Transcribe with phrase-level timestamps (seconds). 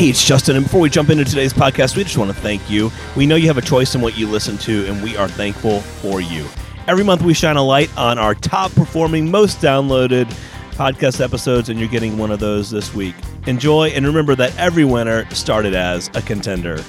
[0.00, 0.56] Hey, it's Justin.
[0.56, 2.90] And before we jump into today's podcast, we just want to thank you.
[3.16, 5.80] We know you have a choice in what you listen to, and we are thankful
[5.80, 6.46] for you.
[6.88, 10.24] Every month, we shine a light on our top performing, most downloaded
[10.70, 13.14] podcast episodes, and you're getting one of those this week.
[13.46, 16.80] Enjoy, and remember that every winner started as a contender.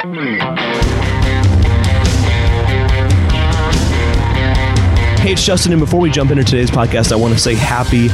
[0.00, 1.01] Hmm.
[5.22, 8.08] Hey, it's Justin, and before we jump into today's podcast, I want to say Happy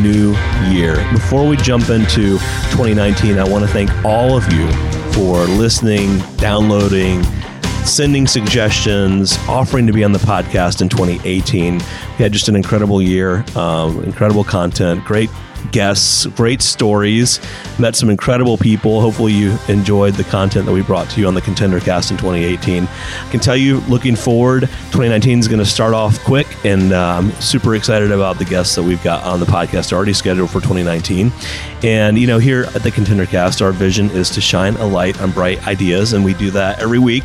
[0.00, 0.34] New
[0.74, 0.96] Year.
[1.12, 2.38] Before we jump into
[2.70, 4.72] 2019, I want to thank all of you
[5.12, 7.22] for listening, downloading,
[7.84, 11.74] sending suggestions, offering to be on the podcast in 2018.
[11.74, 11.82] We
[12.16, 15.28] had just an incredible year, um, incredible content, great
[15.74, 17.40] guests, great stories,
[17.80, 19.00] met some incredible people.
[19.00, 22.16] Hopefully, you enjoyed the content that we brought to you on the Contender Cast in
[22.16, 22.84] 2018.
[22.84, 24.60] I can tell you, looking forward,
[24.92, 28.84] 2019 is going to start off quick, and I'm super excited about the guests that
[28.84, 31.32] we've got on the podcast already scheduled for 2019.
[31.82, 35.20] And, you know, here at the Contender Cast, our vision is to shine a light
[35.20, 37.24] on bright ideas, and we do that every week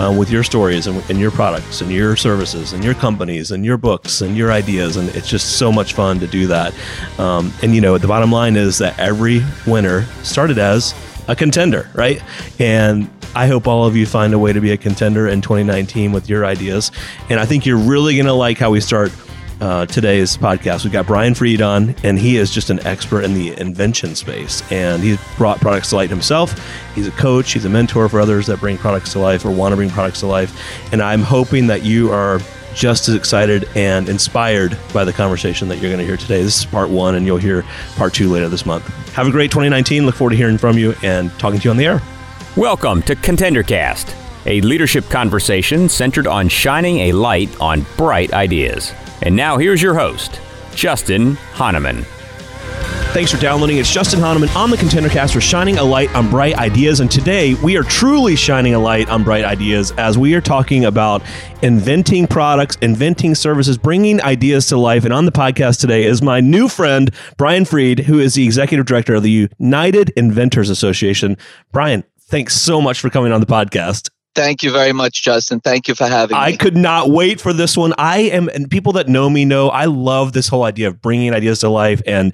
[0.00, 3.62] uh, with your stories and, and your products and your services and your companies and
[3.62, 4.96] your books and your ideas.
[4.96, 6.72] And it's just so much fun to do that.
[7.18, 10.94] Um, and, you you know, the bottom line is that every winner started as
[11.28, 12.22] a contender, right?
[12.60, 16.12] And I hope all of you find a way to be a contender in 2019
[16.12, 16.90] with your ideas.
[17.28, 19.12] And I think you're really going to like how we start
[19.60, 20.84] uh, today's podcast.
[20.84, 24.62] We've got Brian Fried on, and he is just an expert in the invention space.
[24.72, 26.54] And he's brought products to light himself.
[26.94, 29.72] He's a coach, he's a mentor for others that bring products to life or want
[29.72, 30.92] to bring products to life.
[30.92, 32.40] And I'm hoping that you are
[32.74, 36.42] just as excited and inspired by the conversation that you're going to hear today.
[36.42, 37.64] This is part one, and you'll hear
[37.96, 38.86] part two later this month.
[39.14, 40.06] Have a great 2019.
[40.06, 42.02] Look forward to hearing from you and talking to you on the air.
[42.56, 44.14] Welcome to ContenderCast,
[44.46, 48.92] a leadership conversation centered on shining a light on bright ideas.
[49.22, 50.40] And now here's your host,
[50.74, 52.04] Justin Hahnemann.
[53.12, 53.78] Thanks for downloading.
[53.78, 57.00] It's Justin Hahnemann on the ContenderCast for shining a light on bright ideas.
[57.00, 60.84] And today we are truly shining a light on bright ideas as we are talking
[60.84, 61.20] about
[61.60, 65.04] inventing products, inventing services, bringing ideas to life.
[65.04, 68.86] And on the podcast today is my new friend, Brian Fried, who is the executive
[68.86, 71.36] director of the United Inventors Association.
[71.72, 74.08] Brian, thanks so much for coming on the podcast.
[74.36, 75.58] Thank you very much, Justin.
[75.58, 76.42] Thank you for having me.
[76.42, 77.92] I could not wait for this one.
[77.98, 81.34] I am, and people that know me know, I love this whole idea of bringing
[81.34, 82.00] ideas to life.
[82.06, 82.32] And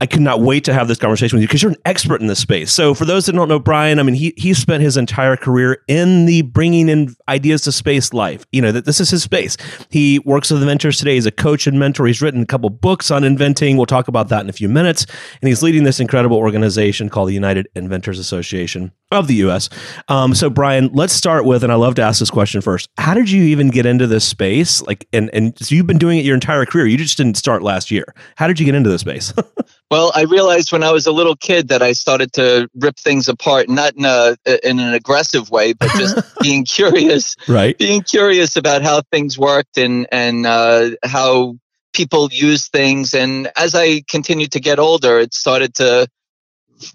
[0.00, 2.28] I could not wait to have this conversation with you because you're an expert in
[2.28, 2.70] this space.
[2.70, 5.82] So, for those that don't know Brian, I mean, he he spent his entire career
[5.88, 8.46] in the bringing in ideas to space life.
[8.52, 9.56] You know that this is his space.
[9.90, 11.14] He works with inventors today.
[11.14, 12.06] He's a coach and mentor.
[12.06, 13.76] He's written a couple books on inventing.
[13.76, 15.04] We'll talk about that in a few minutes.
[15.42, 19.68] And he's leading this incredible organization called the United Inventors Association of the U.S.
[20.08, 22.88] Um, so, Brian, let's start with, and I love to ask this question first.
[22.98, 24.82] How did you even get into this space?
[24.82, 26.86] Like, and and so you've been doing it your entire career.
[26.86, 28.14] You just didn't start last year.
[28.36, 29.32] How did you get into this space?
[29.90, 33.26] Well, I realized when I was a little kid that I started to rip things
[33.26, 37.36] apart, not in a in an aggressive way, but just being curious.
[37.48, 37.76] Right.
[37.78, 41.56] Being curious about how things worked and and uh, how
[41.94, 43.14] people use things.
[43.14, 46.06] And as I continued to get older, it started to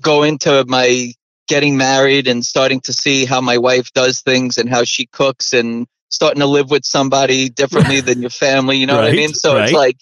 [0.02, 1.14] go into my
[1.48, 5.54] getting married and starting to see how my wife does things and how she cooks
[5.54, 8.78] and starting to live with somebody differently than your family.
[8.78, 9.34] You know right, what I mean?
[9.34, 9.64] So right.
[9.66, 9.98] it's like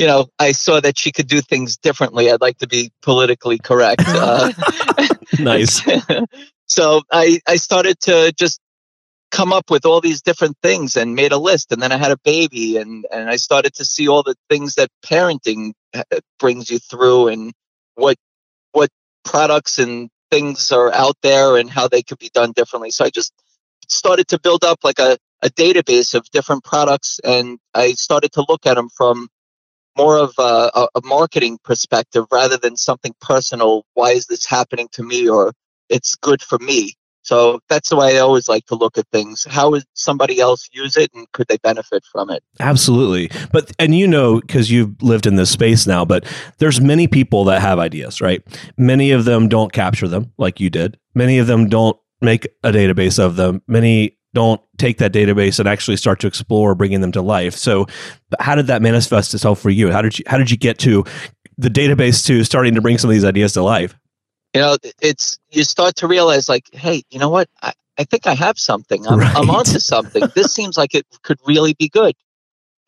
[0.00, 2.30] you know, I saw that she could do things differently.
[2.30, 4.02] I'd like to be politically correct.
[4.06, 4.50] Uh,
[5.38, 5.82] nice.
[6.66, 8.60] so I, I started to just
[9.30, 11.70] come up with all these different things and made a list.
[11.70, 14.76] And then I had a baby and, and I started to see all the things
[14.76, 16.02] that parenting uh,
[16.38, 17.52] brings you through and
[17.94, 18.16] what,
[18.72, 18.88] what
[19.22, 22.90] products and things are out there and how they could be done differently.
[22.90, 23.32] So I just
[23.88, 28.44] started to build up like a, a database of different products and I started to
[28.48, 29.28] look at them from
[29.96, 33.84] more of a, a, marketing perspective rather than something personal.
[33.94, 35.28] Why is this happening to me?
[35.28, 35.52] Or
[35.88, 36.94] it's good for me.
[37.22, 39.46] So that's the way I always like to look at things.
[39.48, 42.42] How would somebody else use it and could they benefit from it?
[42.60, 43.30] Absolutely.
[43.52, 46.24] But, and you know, because you've lived in this space now, but
[46.58, 48.42] there's many people that have ideas, right?
[48.76, 50.98] Many of them don't capture them like you did.
[51.14, 53.62] Many of them don't make a database of them.
[53.66, 57.54] Many don't take that database and actually start to explore bringing them to life.
[57.54, 57.86] So,
[58.38, 59.90] how did that manifest itself for you?
[59.90, 61.04] How did you how did you get to
[61.58, 63.94] the database to starting to bring some of these ideas to life?
[64.54, 67.48] You know, it's you start to realize like, hey, you know what?
[67.62, 69.06] I, I think I have something.
[69.06, 69.36] I'm, right.
[69.36, 70.28] I'm onto something.
[70.34, 72.14] this seems like it could really be good.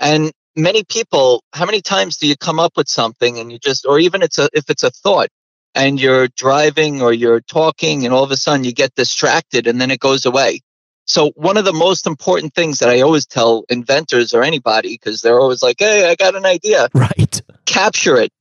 [0.01, 3.87] And many people, how many times do you come up with something and you just,
[3.87, 5.29] or even it's a if it's a thought,
[5.75, 9.81] and you're driving or you're talking, and all of a sudden you get distracted, and
[9.81, 10.61] then it goes away
[11.05, 15.21] so one of the most important things that I always tell inventors or anybody, because
[15.21, 17.43] they're always like, "Hey, I got an idea." Right.
[17.67, 18.33] Capture it.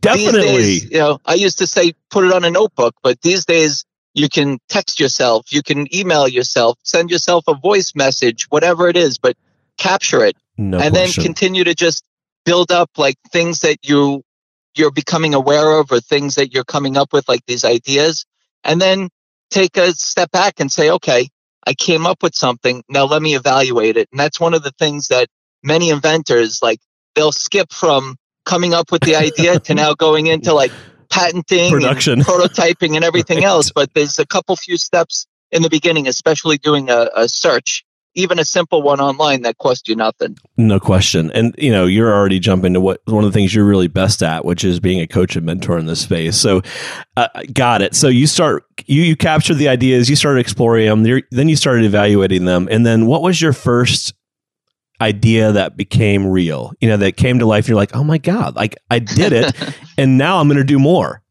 [0.00, 0.40] Definitely.
[0.40, 3.84] Days, you know, I used to say put it on a notebook, but these days
[4.14, 8.96] you can text yourself, you can email yourself, send yourself a voice message, whatever it
[8.96, 9.36] is, but
[9.76, 11.22] capture it no and question.
[11.22, 12.04] then continue to just
[12.44, 14.22] build up like things that you
[14.76, 18.24] you're becoming aware of or things that you're coming up with like these ideas
[18.62, 19.08] and then
[19.50, 21.28] take a step back and say okay
[21.66, 24.72] i came up with something now let me evaluate it and that's one of the
[24.72, 25.28] things that
[25.62, 26.80] many inventors like
[27.14, 30.72] they'll skip from coming up with the idea to now going into like
[31.10, 32.14] patenting Production.
[32.14, 33.44] and prototyping and everything Right.
[33.46, 37.84] else but there's a couple few steps in the beginning especially doing a, a search
[38.16, 41.32] even a simple one online that costs you nothing No question.
[41.32, 44.22] And you know, you're already jumping to what one of the things you're really best
[44.22, 46.36] at, which is being a coach and mentor in this space.
[46.36, 46.62] So,
[47.16, 47.96] uh, got it.
[47.96, 51.56] So you start you you captured the ideas, you started exploring them, you're, then you
[51.56, 54.14] started evaluating them, and then what was your first
[55.00, 56.72] idea that became real?
[56.80, 57.64] You know, that came to life.
[57.64, 59.54] And you're like, oh my god, like I did it,
[59.98, 61.22] and now I'm going to do more.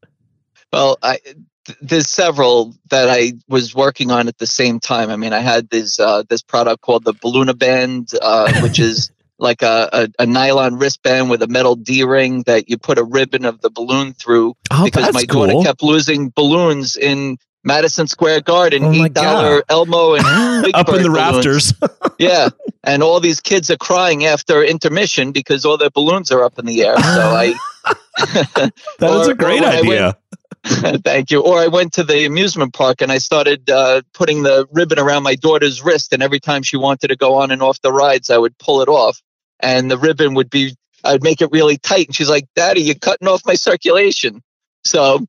[0.72, 1.20] Well, I
[1.66, 5.10] th- there's several that I was working on at the same time.
[5.10, 9.12] I mean, I had this uh, this product called the Balluna Band, uh, which is
[9.40, 13.04] like a, a, a nylon wristband with a metal D ring that you put a
[13.04, 14.56] ribbon of the balloon through.
[14.72, 15.48] Oh, because my cool.
[15.48, 20.26] daughter kept losing balloons in Madison Square Garden, Oh eight dollar Elmo and
[20.74, 21.16] Up in the balloons.
[21.16, 21.74] rafters.
[22.20, 22.50] yeah.
[22.84, 26.66] And all these kids are crying after intermission because all their balloons are up in
[26.66, 26.98] the air.
[26.98, 27.54] So I
[28.18, 30.18] that Or- a great or when I idea.
[30.66, 31.42] Thank you.
[31.42, 35.24] Or I went to the amusement park and I started uh, putting the ribbon around
[35.24, 38.30] my daughter's wrist, and every time she wanted to go on and off the rides,
[38.30, 39.22] I would pull it off,
[39.60, 40.76] and the ribbon would be.
[41.06, 44.42] I'd make it really tight, and she's like, "Daddy, you're cutting off my circulation."
[44.86, 45.26] So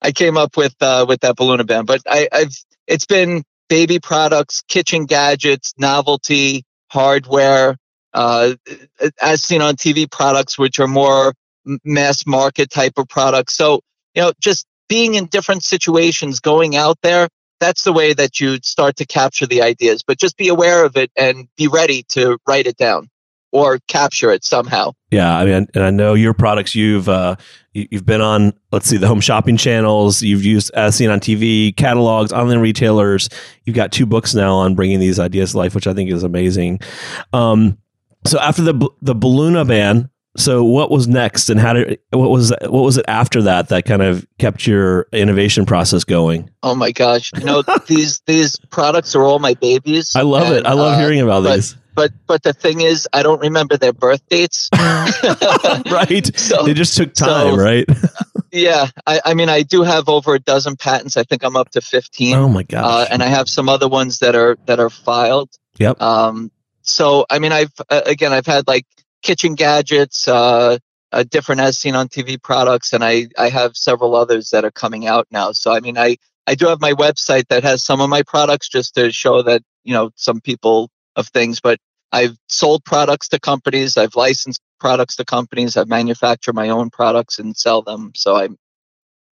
[0.00, 1.86] I came up with uh, with that balloon band.
[1.86, 2.56] But I, I've
[2.86, 7.76] it's been baby products, kitchen gadgets, novelty, hardware,
[8.12, 8.54] uh,
[9.22, 11.34] as seen on TV products, which are more
[11.84, 13.56] mass market type of products.
[13.56, 13.80] So
[14.14, 17.28] you know, just being in different situations, going out there,
[17.60, 20.02] that's the way that you start to capture the ideas.
[20.02, 23.08] But just be aware of it and be ready to write it down
[23.52, 24.92] or capture it somehow.
[25.10, 26.74] Yeah, I mean, and I know your products.
[26.74, 27.36] You've uh,
[27.72, 30.22] you- you've been on, let's see, the home shopping channels.
[30.22, 33.28] You've used as seen on TV, catalogs, online retailers.
[33.64, 36.22] You've got two books now on bringing these ideas to life, which I think is
[36.22, 36.80] amazing.
[37.32, 37.78] Um,
[38.26, 42.52] so after the the Balluna ban, so what was next, and how did what was
[42.62, 46.48] what was it after that that kind of kept your innovation process going?
[46.62, 47.32] Oh my gosh.
[47.36, 50.12] You know, these these products are all my babies.
[50.14, 50.66] I love it.
[50.66, 51.76] I love uh, hearing about but- these.
[51.94, 54.68] But but the thing is I don't remember their birth dates.
[55.90, 56.30] right?
[56.36, 57.86] So- they just took time, so- right?
[58.52, 58.88] yeah.
[59.06, 61.16] I, I mean I do have over a dozen patents.
[61.16, 62.36] I think I'm up to fifteen.
[62.36, 62.84] oh my gosh!
[62.84, 65.50] uh, and I have some other ones that are that are filed.
[65.78, 66.00] Yep.
[66.00, 66.50] Um,
[66.82, 68.86] so I mean, I've uh, again, I've had like
[69.22, 70.78] kitchen gadgets, uh,
[71.12, 74.70] uh, different as seen on TV products, and I I have several others that are
[74.70, 75.52] coming out now.
[75.52, 76.16] So I mean, I
[76.46, 79.62] I do have my website that has some of my products just to show that
[79.84, 80.90] you know some people
[81.20, 81.78] of things, but
[82.12, 87.38] I've sold products to companies, I've licensed products to companies, I've manufactured my own products
[87.38, 88.12] and sell them.
[88.16, 88.56] So I'm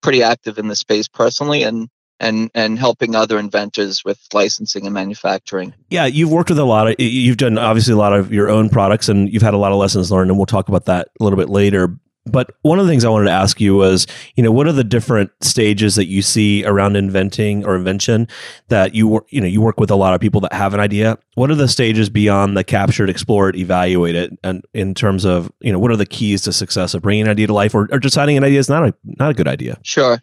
[0.02, 1.88] pretty active in the space personally, and
[2.20, 5.74] and and helping other inventors with licensing and manufacturing.
[5.90, 6.94] Yeah, you've worked with a lot of.
[6.98, 9.78] You've done obviously a lot of your own products, and you've had a lot of
[9.78, 11.98] lessons learned, and we'll talk about that a little bit later.
[12.28, 14.72] But one of the things I wanted to ask you was, you know, what are
[14.72, 18.28] the different stages that you see around inventing or invention
[18.68, 20.80] that you work, you know, you work with a lot of people that have an
[20.80, 21.18] idea.
[21.34, 25.50] What are the stages beyond the capture explore it, evaluate it, and in terms of,
[25.60, 27.88] you know, what are the keys to success of bringing an idea to life or,
[27.90, 29.78] or deciding an idea is not a not a good idea?
[29.82, 30.20] Sure.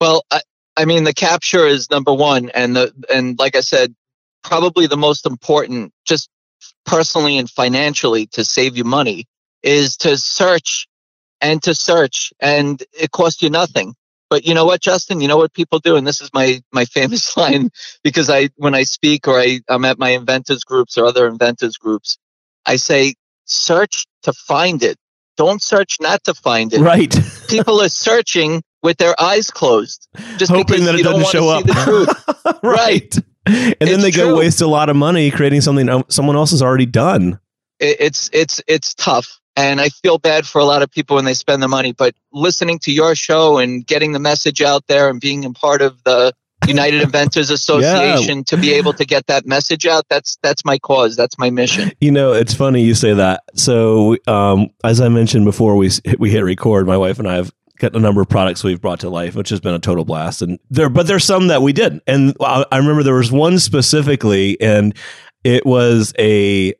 [0.00, 0.40] Well, I,
[0.76, 3.94] I mean, the capture is number one, and the and like I said,
[4.42, 6.30] probably the most important, just
[6.86, 9.26] personally and financially, to save you money,
[9.62, 10.87] is to search
[11.40, 13.94] and to search, and it costs you nothing.
[14.30, 15.20] But you know what, Justin?
[15.20, 17.70] You know what people do, and this is my my famous line
[18.04, 21.76] because I when I speak or I, I'm at my inventors groups or other inventors
[21.76, 22.18] groups,
[22.66, 23.14] I say
[23.46, 24.96] search to find it.
[25.36, 27.14] Don't search not to find it Right.
[27.48, 31.64] people are searching with their eyes closed, just Hoping that it doesn't show up.
[31.64, 32.08] truth.
[32.62, 33.16] right.
[33.46, 36.60] And then It's they go waste a lot of money creating something someone else has
[36.62, 37.38] already done.
[37.80, 41.24] It- it's it's it's tough, and I feel bad for a lot of people when
[41.24, 41.90] they spend the money.
[41.90, 45.82] But listening to your show and getting the message out there and being a part
[45.82, 46.32] of the
[46.68, 51.16] United Inventors Association to be able to get that message out that's that's my cause.
[51.16, 51.90] That's my mission.
[52.00, 53.42] You know, it's funny you say that.
[53.54, 56.86] So, um, as I mentioned before, we we hit record.
[56.86, 59.48] My wife and I have got a number of products we've brought to life, which
[59.48, 60.40] has been a total blast.
[60.40, 62.04] And there, but there's some that we didn't.
[62.06, 64.94] And I, I remember there was one specifically, and
[65.42, 66.74] it was a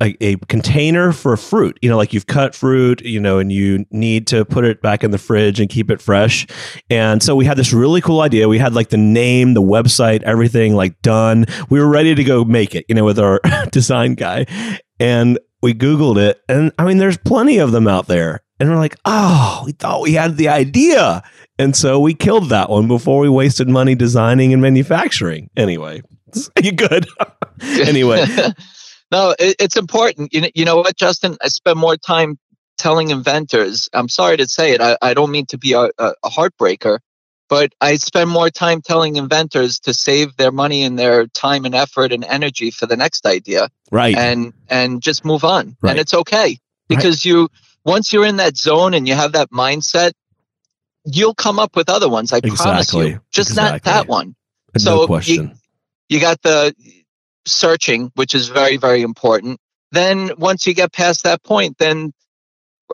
[0.00, 1.78] a, a, container for fruit.
[1.82, 5.02] You know, like you've cut fruit, you know, and you need to put it back
[5.02, 6.46] in the fridge and keep it fresh.
[6.90, 8.48] And so we had this really cool idea.
[8.48, 11.46] We had like the name, the website, everything like done.
[11.68, 13.40] We were ready to go make it, you know, with our
[13.70, 14.46] design guy.
[15.00, 16.40] And we Googled it.
[16.48, 18.40] And I mean, there's plenty of them out there.
[18.60, 21.22] And we're like, oh, we thought we had the idea.
[21.58, 25.50] And so we killed that one before we wasted money designing and manufacturing.
[25.56, 26.02] Anyway,
[26.62, 27.06] you good?
[27.62, 28.24] anyway.
[29.10, 30.32] No, it, it's important.
[30.32, 31.36] You know, you know what, Justin?
[31.42, 32.38] I spend more time
[32.76, 33.88] telling inventors.
[33.92, 34.80] I'm sorry to say it.
[34.80, 36.98] I, I don't mean to be a, a heartbreaker,
[37.48, 41.74] but I spend more time telling inventors to save their money and their time and
[41.74, 43.68] effort and energy for the next idea.
[43.90, 44.16] Right.
[44.16, 45.76] And and just move on.
[45.80, 45.90] Right.
[45.90, 47.24] And it's okay because right.
[47.24, 47.48] you
[47.84, 50.12] once you're in that zone and you have that mindset,
[51.04, 52.32] you'll come up with other ones.
[52.32, 52.64] I exactly.
[52.64, 53.20] promise you.
[53.30, 53.72] Just exactly.
[53.72, 54.34] not that one.
[54.74, 55.56] No so question.
[56.08, 56.74] You, you got the
[57.50, 59.58] searching, which is very, very important.
[59.92, 62.12] Then once you get past that point, then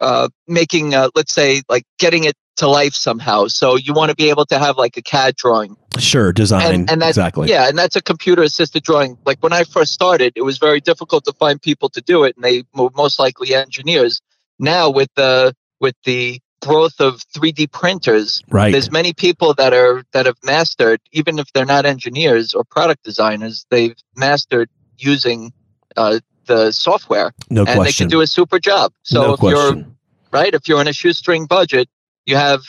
[0.01, 3.47] uh, making, uh, let's say, like getting it to life somehow.
[3.49, 5.77] So you want to be able to have like a CAD drawing.
[5.99, 6.73] Sure, design.
[6.73, 7.49] And, and that's, exactly.
[7.49, 9.19] Yeah, and that's a computer assisted drawing.
[9.25, 12.37] Like when I first started, it was very difficult to find people to do it,
[12.37, 14.21] and they were most likely engineers.
[14.59, 18.73] Now with the with the growth of 3D printers, right.
[18.73, 23.05] there's many people that are that have mastered, even if they're not engineers or product
[23.05, 24.69] designers, they've mastered
[24.99, 25.53] using
[25.97, 27.85] uh, the software, no and question.
[27.85, 28.93] they can do a super job.
[29.03, 29.79] So no if question.
[29.79, 29.87] you're
[30.33, 31.89] right, if you're in a shoestring budget,
[32.27, 32.63] you have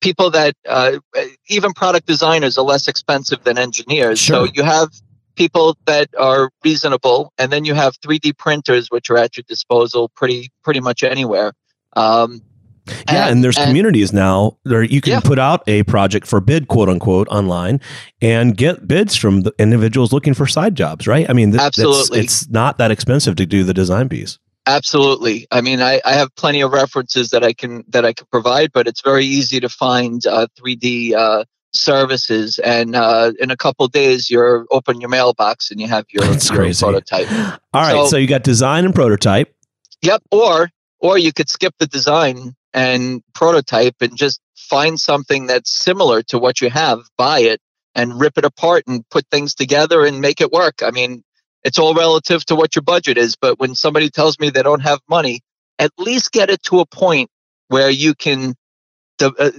[0.00, 0.98] people that uh,
[1.48, 4.18] even product designers are less expensive than engineers.
[4.18, 4.46] Sure.
[4.46, 4.90] So you have
[5.34, 10.10] people that are reasonable, and then you have 3D printers, which are at your disposal
[10.10, 11.52] pretty pretty much anywhere.
[11.94, 12.42] Um,
[12.86, 15.20] yeah, and, and there's and, communities now where you can yeah.
[15.20, 17.80] put out a project for bid, quote unquote, online
[18.20, 21.28] and get bids from the individuals looking for side jobs, right?
[21.28, 24.38] I mean, th- absolutely, it's not that expensive to do the design piece.
[24.66, 25.46] Absolutely.
[25.50, 28.72] I mean, I, I have plenty of references that I can that I can provide,
[28.72, 33.86] but it's very easy to find uh, 3D uh, services, and uh, in a couple
[33.88, 37.30] days, you're open your mailbox and you have your, your prototype.
[37.72, 39.54] All right, so, so you got design and prototype.
[40.02, 40.22] Yep.
[40.30, 40.70] Or
[41.02, 46.38] or you could skip the design and prototype and just find something that's similar to
[46.38, 47.60] what you have, buy it
[47.94, 50.82] and rip it apart and put things together and make it work.
[50.82, 51.22] I mean,
[51.62, 54.80] it's all relative to what your budget is, but when somebody tells me they don't
[54.80, 55.40] have money,
[55.78, 57.28] at least get it to a point
[57.68, 58.54] where you can
[59.20, 59.50] uh,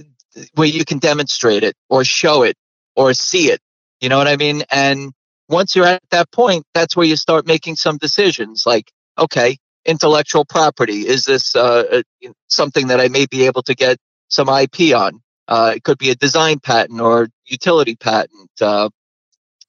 [0.54, 2.56] where you can demonstrate it or show it
[2.96, 3.60] or see it.
[4.00, 4.64] You know what I mean?
[4.70, 5.12] And
[5.48, 10.44] once you're at that point, that's where you start making some decisions like, okay, intellectual
[10.44, 11.06] property?
[11.06, 12.02] Is this uh,
[12.48, 13.98] something that I may be able to get
[14.28, 15.20] some IP on?
[15.46, 18.88] Uh, it could be a design patent or utility patent, uh,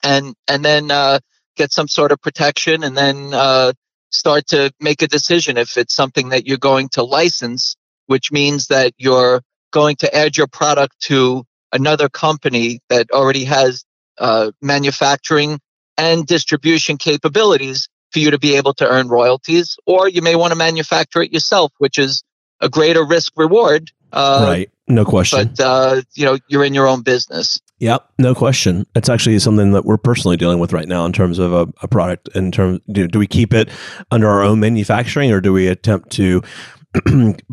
[0.03, 1.19] and and then uh,
[1.57, 3.73] get some sort of protection, and then uh,
[4.09, 7.75] start to make a decision if it's something that you're going to license,
[8.07, 9.41] which means that you're
[9.71, 11.43] going to add your product to
[11.73, 13.83] another company that already has
[14.17, 15.59] uh, manufacturing
[15.97, 20.51] and distribution capabilities for you to be able to earn royalties, or you may want
[20.51, 22.23] to manufacture it yourself, which is
[22.61, 23.91] a greater risk reward.
[24.13, 25.51] Uh, right, no question.
[25.53, 27.59] But uh, you know, you're in your own business.
[27.79, 28.85] Yep, no question.
[28.95, 31.89] It's actually something that we're personally dealing with right now in terms of a, a
[31.89, 32.29] product.
[32.35, 33.69] In terms, do, do we keep it
[34.11, 36.41] under our own manufacturing, or do we attempt to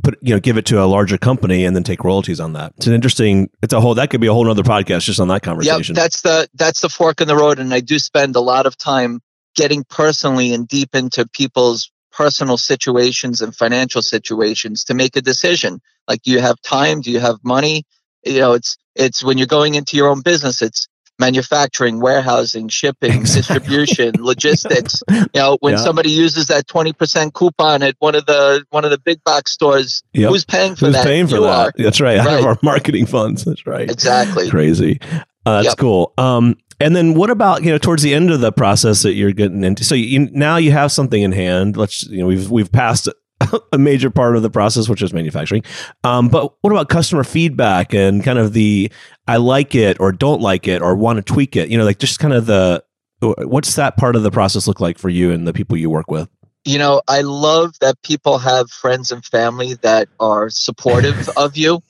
[0.05, 2.73] put you know give it to a larger company and then take royalties on that
[2.77, 5.27] it's an interesting it's a whole that could be a whole other podcast just on
[5.27, 8.37] that conversation yep, that's the that's the fork in the road and i do spend
[8.37, 9.21] a lot of time
[9.55, 15.81] getting personally and deep into people's personal situations and financial situations to make a decision.
[16.07, 17.01] Like, do you have time?
[17.01, 17.85] Do you have money?
[18.25, 23.13] You know, it's it's when you're going into your own business, it's manufacturing, warehousing, shipping,
[23.13, 23.59] exactly.
[23.59, 25.03] distribution, logistics.
[25.13, 25.79] You know, when yeah.
[25.79, 30.03] somebody uses that 20% coupon at one of the one of the big box stores,
[30.13, 30.31] yep.
[30.31, 31.07] who's paying for who's that?
[31.07, 31.67] paying for you that?
[31.67, 31.73] Are.
[31.77, 32.19] That's right.
[32.19, 32.41] Out right.
[32.41, 33.45] of our marketing funds.
[33.45, 33.89] That's right.
[33.91, 34.51] Exactly.
[34.51, 35.01] Crazy.
[35.47, 35.79] Uh, that's yep.
[35.79, 36.13] cool.
[36.19, 39.33] Um, and then what about you know towards the end of the process that you're
[39.33, 39.85] getting into?
[39.85, 41.77] So you, now you have something in hand.
[41.77, 43.09] Let's you know we've we've passed
[43.73, 45.63] a major part of the process, which is manufacturing.
[46.05, 48.91] Um, but what about customer feedback and kind of the
[49.27, 51.69] I like it or don't like it or want to tweak it?
[51.69, 52.85] You know, like just kind of the
[53.21, 56.11] what's that part of the process look like for you and the people you work
[56.11, 56.29] with?
[56.65, 61.83] You know, I love that people have friends and family that are supportive of you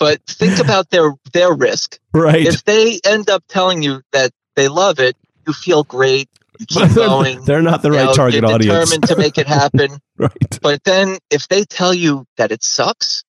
[0.00, 2.00] but think about their their risk.
[2.12, 2.46] Right.
[2.46, 6.28] If they end up telling you that they love it, you feel great.
[6.58, 7.44] You keep going.
[7.44, 8.90] They're not the right know, target you're audience.
[8.90, 9.98] Determined to make it happen.
[10.16, 10.58] right.
[10.60, 13.22] But then, if they tell you that it sucks,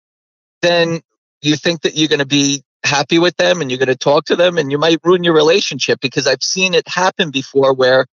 [0.62, 1.02] then
[1.42, 4.26] you think that you're going to be happy with them and you're going to talk
[4.26, 8.06] to them, and you might ruin your relationship because I've seen it happen before where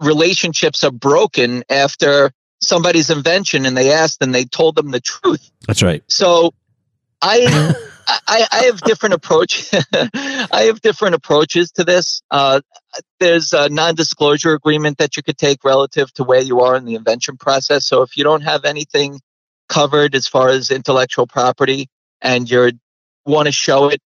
[0.00, 5.50] relationships are broken after somebody's invention and they asked and they told them the truth.
[5.66, 6.02] That's right.
[6.08, 6.54] So
[7.22, 7.74] I
[8.06, 9.70] I, I have different approach.
[9.92, 12.22] I have different approaches to this.
[12.30, 12.60] Uh,
[13.18, 16.94] there's a non-disclosure agreement that you could take relative to where you are in the
[16.94, 17.86] invention process.
[17.86, 19.20] So if you don't have anything
[19.68, 21.88] covered as far as intellectual property
[22.20, 22.72] and you
[23.24, 24.00] want to show it,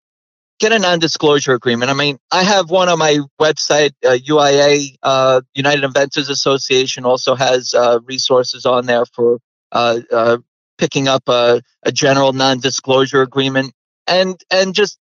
[0.58, 1.90] get a non-disclosure agreement.
[1.90, 3.92] I mean, I have one on my website.
[4.04, 9.38] Uh, UIA, uh, United Inventors Association, also has uh, resources on there for
[9.72, 10.38] uh, uh,
[10.78, 13.72] picking up a, a general non-disclosure agreement
[14.06, 14.98] and and just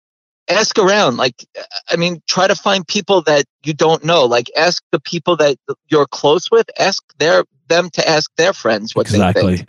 [0.49, 1.47] ask around like
[1.90, 5.57] i mean try to find people that you don't know like ask the people that
[5.88, 9.42] you're close with ask their them to ask their friends what exactly.
[9.42, 9.69] they think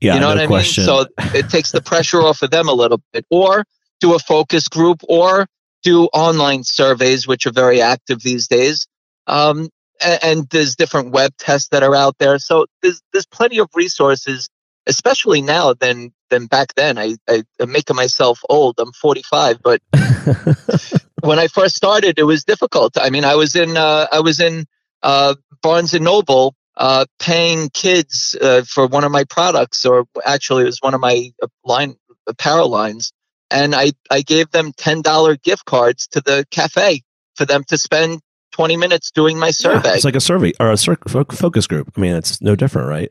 [0.00, 0.86] yeah you know no what i question.
[0.86, 3.64] mean so it takes the pressure off of them a little bit or
[4.00, 5.46] do a focus group or
[5.82, 8.86] do online surveys which are very active these days
[9.26, 9.68] um,
[10.02, 13.68] and, and there's different web tests that are out there so there's there's plenty of
[13.74, 14.48] resources
[14.86, 16.98] especially now than than back then.
[16.98, 18.76] I, I am making myself old.
[18.78, 19.82] I'm 45, but
[21.22, 22.96] when I first started, it was difficult.
[22.98, 24.66] I mean, I was in uh, I was in
[25.02, 30.62] uh, Barnes and Noble uh, paying kids uh, for one of my products, or actually,
[30.62, 33.12] it was one of my uh, line apparel lines,
[33.50, 37.02] and I I gave them ten dollar gift cards to the cafe
[37.36, 38.20] for them to spend
[38.52, 39.88] 20 minutes doing my survey.
[39.88, 41.92] Yeah, it's like a survey or a focus group.
[41.96, 43.10] I mean, it's no different, right?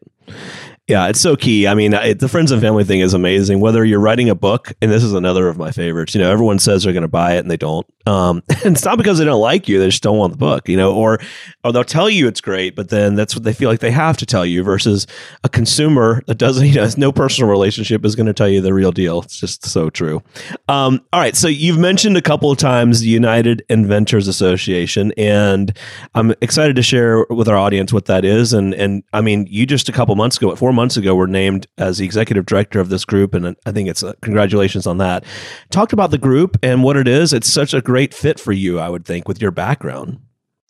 [0.89, 1.67] Yeah, it's so key.
[1.67, 3.60] I mean, the friends and family thing is amazing.
[3.60, 6.15] Whether you're writing a book, and this is another of my favorites.
[6.15, 7.86] You know, everyone says they're going to buy it and they don't.
[8.08, 10.67] Um, and it's not because they don't like you; they just don't want the book.
[10.67, 11.19] You know, or
[11.63, 14.17] or they'll tell you it's great, but then that's what they feel like they have
[14.17, 14.63] to tell you.
[14.63, 15.05] Versus
[15.43, 18.60] a consumer that doesn't, you know, has no personal relationship is going to tell you
[18.60, 19.22] the real deal.
[19.22, 20.24] It's just so true.
[20.69, 25.77] Um, all right, so you've mentioned a couple of times the United Inventors Association, and
[26.15, 28.53] I'm excited to share with our audience what that is.
[28.53, 31.27] And and I mean, you just a couple months ago, at four months ago, were
[31.27, 34.98] named as the executive director of this group, and I think it's uh, congratulations on
[35.00, 35.25] that.
[35.71, 37.33] Talked about the group and what it is.
[37.33, 40.19] It's such a great fit for you, I would think, with your background.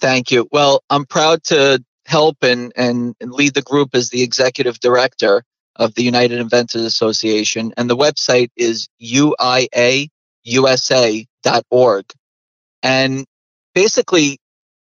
[0.02, 0.48] Thank you.
[0.52, 5.44] Well, I'm proud to help and, and lead the group as the executive director
[5.76, 7.72] of the United Inventors Association.
[7.78, 10.06] And the website is uiausa.org.
[12.82, 13.26] And
[13.76, 14.40] basically,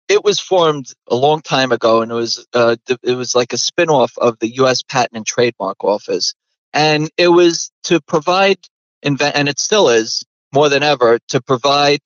[0.09, 3.57] it was formed a long time ago, and it was uh, it was like a
[3.57, 4.83] spinoff of the U.S.
[4.83, 6.35] Patent and Trademark Office,
[6.73, 8.59] and it was to provide
[9.03, 12.01] and it still is more than ever to provide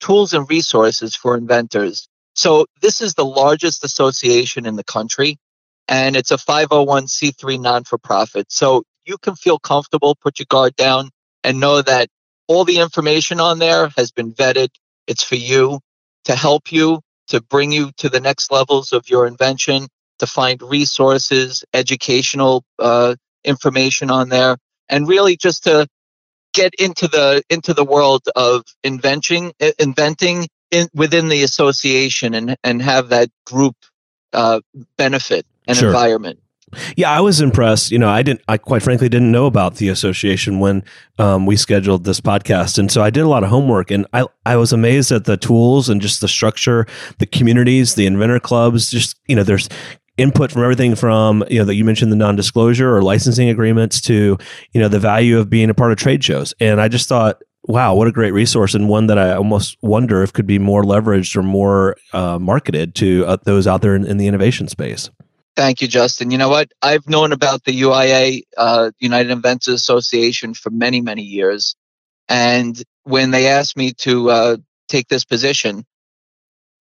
[0.00, 2.08] tools and resources for inventors.
[2.34, 5.38] So this is the largest association in the country,
[5.88, 8.46] and it's a 501c3 non-for-profit.
[8.50, 11.10] So you can feel comfortable, put your guard down,
[11.42, 12.08] and know that
[12.46, 14.68] all the information on there has been vetted.
[15.06, 15.80] It's for you
[16.24, 19.88] to help you to bring you to the next levels of your invention,
[20.18, 23.14] to find resources, educational uh,
[23.44, 24.56] information on there,
[24.88, 25.86] and really just to
[26.54, 32.82] get into the into the world of inventing inventing in, within the association and and
[32.82, 33.76] have that group
[34.32, 34.60] uh,
[34.96, 35.88] benefit and sure.
[35.88, 36.40] environment.
[36.96, 37.90] Yeah, I was impressed.
[37.90, 38.42] You know, I didn't.
[38.48, 40.84] I quite frankly didn't know about the association when
[41.18, 43.90] um, we scheduled this podcast, and so I did a lot of homework.
[43.90, 46.86] And I I was amazed at the tools and just the structure,
[47.18, 48.90] the communities, the inventor clubs.
[48.90, 49.68] Just you know, there's
[50.16, 54.36] input from everything from you know that you mentioned the non-disclosure or licensing agreements to
[54.72, 56.54] you know the value of being a part of trade shows.
[56.60, 60.22] And I just thought wow, what a great resource, and one that I almost wonder
[60.22, 64.06] if could be more leveraged or more uh, marketed to uh, those out there in,
[64.06, 65.10] in, the innovation space.
[65.58, 66.30] Thank you, Justin.
[66.30, 66.70] You know what?
[66.82, 71.74] I've known about the UIA, uh, United Inventors Association, for many, many years.
[72.28, 75.84] And when they asked me to uh, take this position,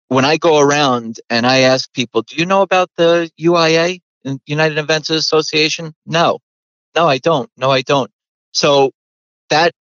[0.08, 4.00] when I go around and I ask people, do you know about the UIA,
[4.46, 5.94] United Inventors Association?
[6.06, 6.40] No,
[6.96, 7.50] no, I don't.
[7.58, 8.10] No, I don't.
[8.54, 8.94] So
[9.50, 9.74] that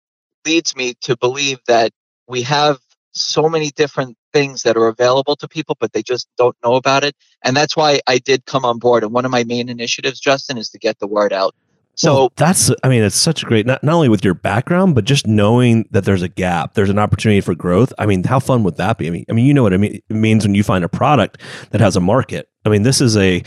[0.48, 1.92] leads me to believe that
[2.28, 2.80] we have
[3.22, 7.04] so many different things that are available to people, but they just don't know about
[7.04, 7.16] it.
[7.44, 9.04] And that's why I did come on board.
[9.04, 11.56] And one of my main initiatives, Justin, is to get the word out.
[11.96, 14.96] So well, that's, I mean, it's such a great, not, not only with your background,
[14.96, 17.92] but just knowing that there's a gap, there's an opportunity for growth.
[18.00, 19.08] I mean, how fun would that be?
[19.08, 20.02] I mean, I mean, you know what I mean?
[20.10, 22.48] It means when you find a product that has a market.
[22.66, 23.44] I mean, this is a,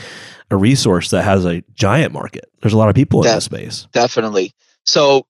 [0.51, 2.45] a resource that has a giant market.
[2.61, 3.87] There's a lot of people in this space.
[3.91, 4.53] Definitely.
[4.85, 5.25] So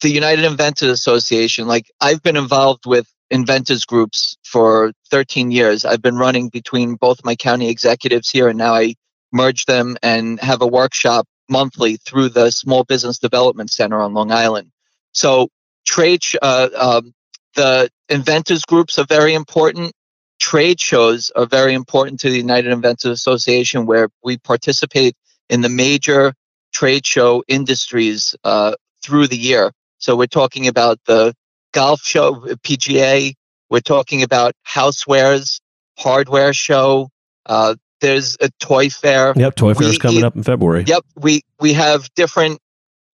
[0.00, 5.84] the United Inventors Association, like I've been involved with inventors groups for 13 years.
[5.84, 8.94] I've been running between both my county executives here, and now I
[9.32, 14.30] merge them and have a workshop monthly through the Small Business Development Center on Long
[14.30, 14.70] Island.
[15.12, 15.48] So,
[15.86, 17.14] trade, uh, um,
[17.56, 19.92] the inventors groups are very important.
[20.38, 25.14] trade shows are very important to the United Inventors Association, where we participate
[25.48, 26.34] in the major
[26.72, 29.72] trade show industries uh, through the year.
[29.98, 31.32] So we're talking about the
[31.72, 33.34] golf show, PGA.
[33.70, 35.60] We're talking about housewares,
[35.98, 37.08] hardware show.
[37.46, 39.32] Uh, there's a toy fair.
[39.34, 40.84] Yep, toy fair is coming up in February.
[40.86, 42.58] Yep, we we have different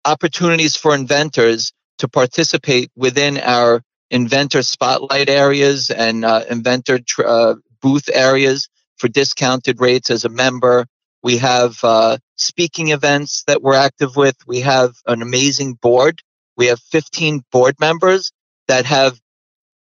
[0.05, 7.55] opportunities for inventors to participate within our inventor spotlight areas and uh, inventor tr- uh,
[7.81, 10.87] booth areas for discounted rates as a member.
[11.23, 14.37] We have uh, speaking events that we're active with.
[14.47, 16.21] We have an amazing board.
[16.57, 18.33] We have 15 board members
[18.73, 19.21] that have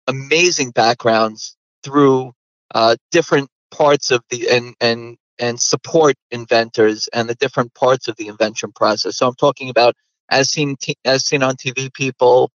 [0.06, 2.30] amazing backgrounds through
[2.76, 8.14] uh, different parts of the and and and support inventors and the different parts of
[8.16, 9.16] the invention process.
[9.16, 9.96] So I'm talking about
[10.30, 12.52] as seen t- as seen on TV people,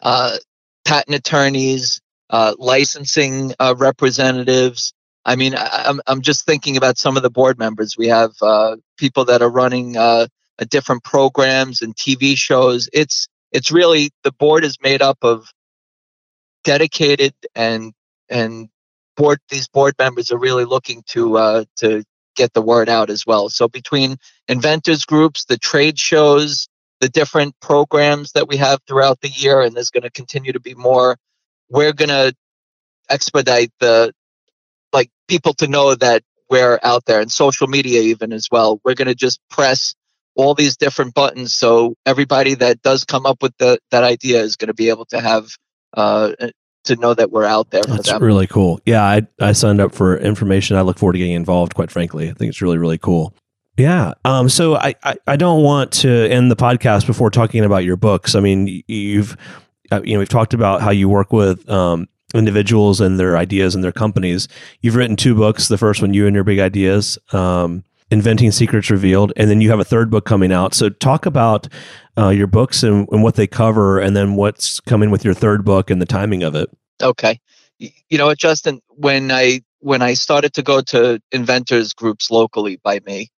[0.00, 0.36] uh,
[0.84, 1.98] patent attorneys,
[2.28, 4.92] uh, licensing uh, representatives.
[5.24, 7.96] I mean, I, am I'm just thinking about some of the board members.
[7.96, 10.26] We have uh, people that are running uh,
[10.68, 12.90] different programs and TV shows.
[12.92, 15.53] It's it's really the board is made up of
[16.64, 17.92] dedicated and
[18.28, 18.68] and
[19.16, 22.04] board these board members are really looking to uh, to
[22.36, 23.48] get the word out as well.
[23.48, 24.16] So between
[24.48, 26.68] inventors groups, the trade shows,
[27.00, 30.60] the different programs that we have throughout the year, and there's going to continue to
[30.60, 31.16] be more.
[31.68, 32.34] We're going to
[33.08, 34.12] expedite the
[34.92, 38.80] like people to know that we're out there and social media even as well.
[38.84, 39.94] We're going to just press
[40.36, 44.56] all these different buttons so everybody that does come up with the, that idea is
[44.56, 45.48] going to be able to have
[45.96, 46.32] uh,
[46.84, 47.82] to know that we're out there.
[47.82, 48.80] That's really cool.
[48.86, 50.76] Yeah, I I signed up for information.
[50.76, 51.74] I look forward to getting involved.
[51.74, 53.34] Quite frankly, I think it's really really cool.
[53.76, 54.12] Yeah.
[54.24, 54.48] Um.
[54.48, 58.34] So I, I I don't want to end the podcast before talking about your books.
[58.34, 59.36] I mean, you've
[59.90, 63.74] uh, you know we've talked about how you work with um individuals and their ideas
[63.74, 64.48] and their companies.
[64.80, 65.68] You've written two books.
[65.68, 67.18] The first one, you and your big ideas.
[67.32, 70.72] Um, Inventing Secrets Revealed, and then you have a third book coming out.
[70.72, 71.66] So talk about
[72.16, 75.64] uh, your books and, and, what they cover, and then what's coming with your third
[75.64, 76.70] book and the timing of it.
[77.02, 77.40] Okay,
[77.78, 78.80] you know what, Justin?
[78.88, 83.30] When I when I started to go to inventors groups locally by me,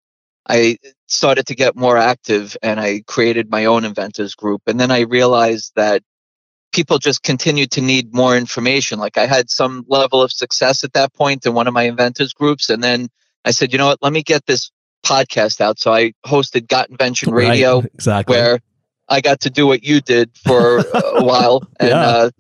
[0.49, 4.63] I started to get more active, and I created my own inventors group.
[4.67, 6.03] And then I realized that
[6.73, 8.99] people just continued to need more information.
[8.99, 12.33] Like I had some level of success at that point in one of my inventors
[12.33, 13.07] groups, and then
[13.45, 13.99] I said, you know what?
[14.03, 14.71] Let me get this
[15.05, 15.79] podcast out.
[15.79, 18.37] So I hosted Got Invention Radio, right, exactly.
[18.37, 18.61] where
[19.09, 22.01] I got to do what you did for a while and yeah.
[22.01, 22.31] uh,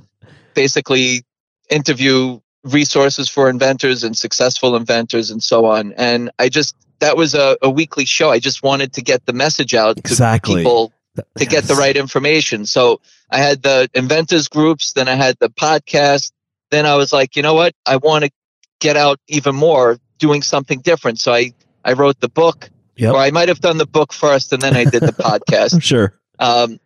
[0.54, 1.24] basically
[1.70, 5.92] interview resources for inventors and successful inventors and so on.
[5.92, 8.30] And I just that was a, a weekly show.
[8.30, 10.54] I just wanted to get the message out exactly.
[10.54, 10.92] to people
[11.36, 12.66] to get the right information.
[12.66, 16.32] So I had the inventors groups, then I had the podcast.
[16.70, 17.74] Then I was like, you know what?
[17.86, 18.30] I want to
[18.80, 21.20] get out even more doing something different.
[21.20, 21.52] So I,
[21.84, 23.14] I wrote the book, yep.
[23.14, 25.82] or I might have done the book first and then I did the podcast.
[25.82, 26.18] sure.
[26.38, 26.78] Um,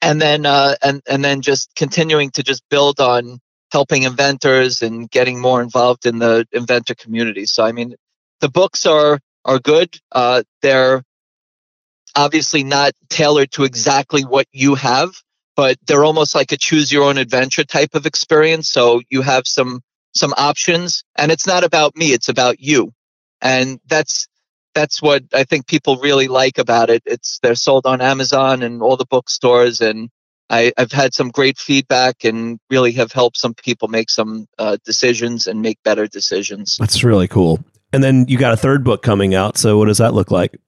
[0.00, 5.10] and then, uh, and, and then just continuing to just build on helping inventors and
[5.10, 7.46] getting more involved in the inventor community.
[7.46, 7.94] So, I mean,
[8.40, 9.96] the books are, are good.
[10.10, 11.02] Uh, they're
[12.14, 15.10] obviously not tailored to exactly what you have,
[15.56, 18.68] but they're almost like a choose your own adventure type of experience.
[18.68, 19.82] So you have some
[20.14, 22.92] some options and it's not about me it's about you
[23.40, 24.28] and that's
[24.74, 28.82] that's what i think people really like about it it's they're sold on amazon and
[28.82, 30.10] all the bookstores and
[30.50, 34.76] I, have had some great feedback and really have helped some people make some uh,
[34.84, 36.76] decisions and make better decisions.
[36.78, 37.64] That's really cool.
[37.92, 39.56] And then you got a third book coming out.
[39.56, 40.58] So what does that look like?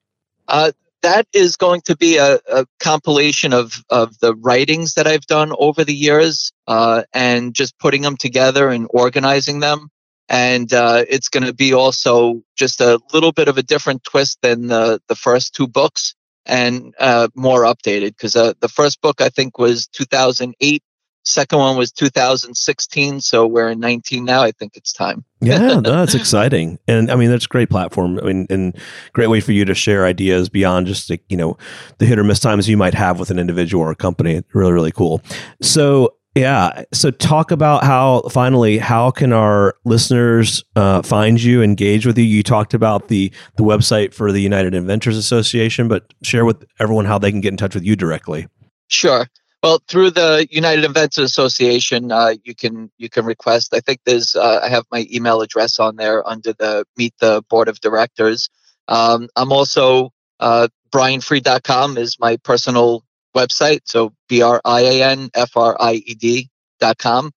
[0.49, 0.73] Uh,
[1.05, 5.53] that is going to be a, a, compilation of, of the writings that I've done
[5.59, 9.89] over the years uh, and just putting them together and organizing them.
[10.29, 14.39] And uh, it's going to be also just a little bit of a different twist
[14.41, 16.15] than the, the first two books
[16.47, 20.83] and uh, more updated because uh, the first book I think was 2008
[21.25, 24.43] Second one was 2016, so we're in 19 now.
[24.43, 25.25] I think it's time.
[25.41, 28.19] yeah, no, that's exciting, and I mean that's a great platform.
[28.19, 28.79] I mean, and
[29.13, 31.57] great way for you to share ideas beyond just the, you know
[31.99, 34.43] the hit or miss times you might have with an individual or a company.
[34.53, 35.23] Really, really cool.
[35.61, 36.85] So yeah.
[36.93, 42.25] So talk about how finally how can our listeners uh, find you, engage with you?
[42.25, 47.05] You talked about the the website for the United Inventors Association, but share with everyone
[47.05, 48.49] how they can get in touch with you directly.
[48.89, 49.27] Sure.
[49.65, 53.73] Well, through the United Inventors Association, uh, you can you can request.
[53.73, 57.43] I think there's uh, I have my email address on there under the Meet the
[57.49, 58.51] Board of Directors.
[58.89, 63.81] Um, I'm also uh, brianfried.com is my personal website.
[63.87, 67.31] So B R I A N F R I E D dot com.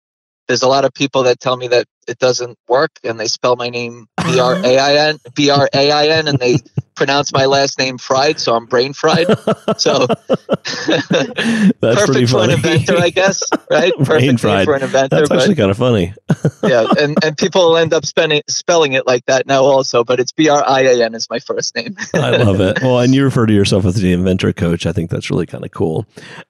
[0.50, 3.56] there's a lot of people that tell me that it doesn't work and they spell
[3.56, 6.60] my name B R A I N B R A I N and they
[6.98, 9.28] pronounce my last name fried, so I'm brain fried.
[9.78, 10.08] So
[11.80, 13.94] perfect for an inventor, I guess, right?
[14.00, 15.16] Brain fried for an inventor.
[15.16, 16.14] That's actually kind of funny.
[16.64, 20.32] yeah, and, and people end up spelling spelling it like that now also, but it's
[20.32, 21.96] B R I A N is my first name.
[22.14, 22.82] I love it.
[22.82, 24.86] Well, and you refer to yourself as the inventor coach.
[24.86, 26.06] I think that's really kind of cool.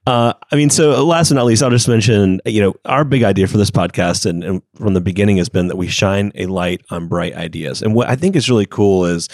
[0.05, 3.23] Uh, I mean, so last but not least, I'll just mention, you know, our big
[3.23, 6.45] idea for this podcast and, and from the beginning has been that we shine a
[6.45, 7.81] light on bright ideas.
[7.81, 9.27] And what I think is really cool is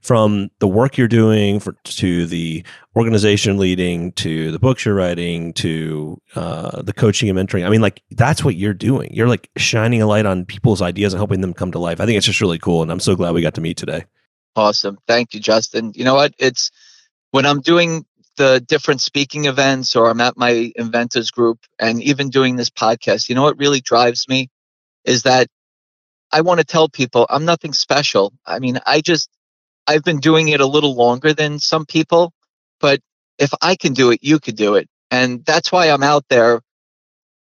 [0.00, 5.52] from the work you're doing for, to the organization leading to the books you're writing
[5.54, 7.66] to uh, the coaching and mentoring.
[7.66, 9.10] I mean, like that's what you're doing.
[9.12, 12.00] You're like shining a light on people's ideas and helping them come to life.
[12.00, 12.82] I think it's just really cool.
[12.82, 14.04] And I'm so glad we got to meet today.
[14.54, 14.98] Awesome.
[15.06, 15.92] Thank you, Justin.
[15.94, 16.34] You know what?
[16.38, 16.70] It's
[17.30, 18.04] when I'm doing
[18.36, 23.28] the different speaking events or I'm at my inventors group and even doing this podcast,
[23.28, 24.50] you know what really drives me
[25.04, 25.48] is that
[26.32, 28.32] I want to tell people I'm nothing special.
[28.46, 29.28] I mean, I just
[29.86, 32.32] I've been doing it a little longer than some people,
[32.80, 33.00] but
[33.38, 34.88] if I can do it, you could do it.
[35.10, 36.60] And that's why I'm out there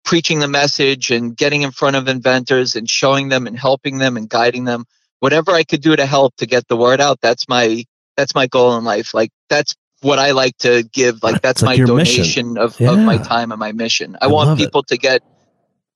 [0.04, 4.18] preaching the message and getting in front of inventors and showing them and helping them
[4.18, 4.86] and guiding them.
[5.20, 7.86] Whatever I could do to help to get the word out, that's my
[8.18, 9.14] that's my goal in life.
[9.14, 11.22] Like that's what I like to give.
[11.22, 12.92] Like that's like my donation of, yeah.
[12.92, 14.18] of my time and my mission.
[14.20, 14.88] I, I want people it.
[14.88, 15.22] to get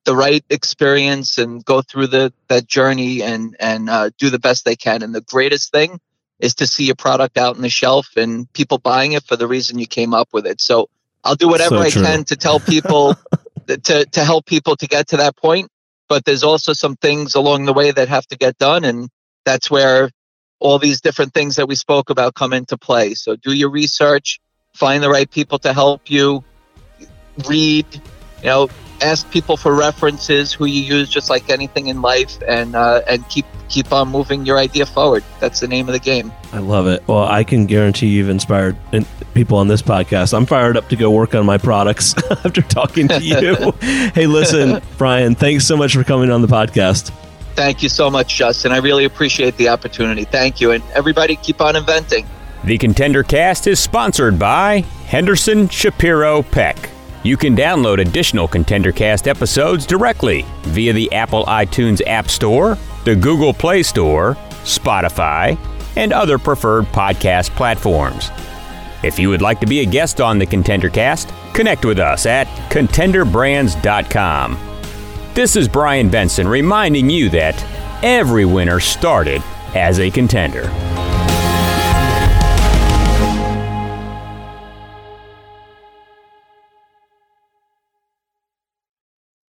[0.05, 4.63] the right experience and go through the that journey and and uh, do the best
[4.63, 5.01] they can.
[5.01, 5.99] And the greatest thing
[6.39, 9.47] is to see a product out on the shelf and people buying it for the
[9.47, 10.61] reason you came up with it.
[10.61, 10.89] So
[11.23, 13.15] I'll do whatever so I can to tell people
[13.67, 15.69] to to help people to get to that point.
[16.07, 19.09] But there's also some things along the way that have to get done, and
[19.43, 20.11] that's where
[20.59, 23.15] all these different things that we spoke about come into play.
[23.15, 24.39] So do your research,
[24.73, 26.43] find the right people to help you,
[27.47, 27.85] read,
[28.41, 28.69] you know,
[29.01, 33.27] ask people for references who you use just like anything in life and uh, and
[33.29, 35.23] keep keep on moving your idea forward.
[35.39, 36.31] That's the name of the game.
[36.53, 37.05] I love it.
[37.07, 38.77] Well i can guarantee you've inspired
[39.33, 40.33] people on this podcast.
[40.33, 43.55] I'm fired up to go work on my products after talking to you.
[44.15, 47.11] Hey listen brian thanks so much for coming on the podcast.
[47.55, 48.71] Thank you so much justin.
[48.71, 50.25] I really appreciate the opportunity.
[50.25, 52.25] Thank you and everybody keep on inventing.
[52.63, 56.89] The contender cast is sponsored by henderson shapiro peck
[57.25, 63.51] you can download additional ContenderCast episodes directly via the Apple iTunes App Store, the Google
[63.53, 65.57] Play Store, Spotify,
[65.95, 68.29] and other preferred podcast platforms.
[69.03, 72.47] If you would like to be a guest on the ContenderCast, connect with us at
[72.69, 74.59] contenderbrands.com.
[75.33, 79.41] This is Brian Benson reminding you that every winner started
[79.73, 80.71] as a contender.